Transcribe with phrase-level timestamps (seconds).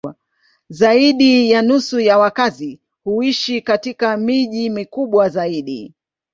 [0.69, 5.93] Zaidi ya nusu ya wakazi huishi katika miji mikubwa zaidi.